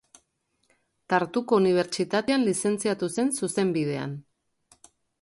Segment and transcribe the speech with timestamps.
[1.15, 4.21] Tartuko Unibertsitatean lizentziatu zen Zuzenbidean.